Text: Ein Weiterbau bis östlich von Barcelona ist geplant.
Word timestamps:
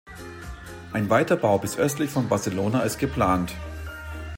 Ein 0.93 1.09
Weiterbau 1.11 1.59
bis 1.59 1.77
östlich 1.77 2.09
von 2.09 2.27
Barcelona 2.27 2.81
ist 2.81 2.97
geplant. 2.97 3.53